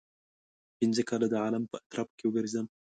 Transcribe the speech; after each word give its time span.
پنځه 0.79 1.01
کاله 1.09 1.27
د 1.29 1.33
عالم 1.43 1.63
په 1.71 1.75
اطرافو 1.83 2.13
کې 2.17 2.25
وګرځېدم. 2.25 2.65